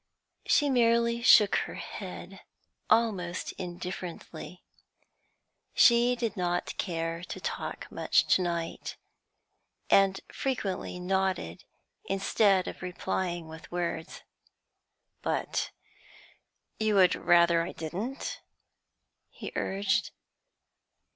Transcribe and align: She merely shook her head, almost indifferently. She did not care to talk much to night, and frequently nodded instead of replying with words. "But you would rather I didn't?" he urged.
She 0.47 0.67
merely 0.67 1.21
shook 1.21 1.57
her 1.57 1.75
head, 1.75 2.39
almost 2.89 3.51
indifferently. 3.59 4.63
She 5.75 6.15
did 6.15 6.35
not 6.35 6.75
care 6.79 7.23
to 7.25 7.39
talk 7.39 7.85
much 7.91 8.25
to 8.33 8.41
night, 8.41 8.97
and 9.91 10.19
frequently 10.33 10.99
nodded 10.99 11.65
instead 12.05 12.67
of 12.67 12.81
replying 12.81 13.47
with 13.47 13.71
words. 13.71 14.23
"But 15.21 15.69
you 16.79 16.95
would 16.95 17.13
rather 17.13 17.61
I 17.61 17.71
didn't?" 17.71 18.41
he 19.29 19.51
urged. 19.55 20.09